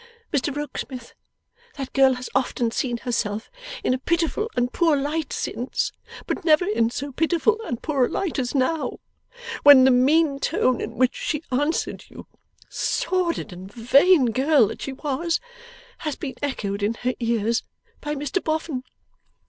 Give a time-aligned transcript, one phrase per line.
[0.33, 1.13] Mr Rokesmith,
[1.77, 3.51] that girl has often seen herself
[3.83, 5.91] in a pitiful and poor light since,
[6.25, 8.97] but never in so pitiful and poor a light as now,
[9.61, 12.25] when the mean tone in which she answered you
[12.67, 15.39] sordid and vain girl that she was
[15.99, 17.61] has been echoed in her ears
[17.99, 18.81] by Mr Boffin.